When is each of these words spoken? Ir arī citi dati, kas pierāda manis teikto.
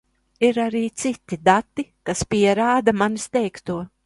Ir 0.47 0.59
arī 0.63 0.81
citi 1.01 1.39
dati, 1.49 1.87
kas 2.11 2.25
pierāda 2.33 2.97
manis 3.05 3.31
teikto. 3.39 3.83